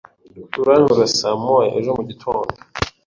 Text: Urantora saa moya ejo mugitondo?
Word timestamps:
Urantora 0.61 1.05
saa 1.17 1.37
moya 1.43 1.69
ejo 1.79 1.89
mugitondo? 1.97 2.51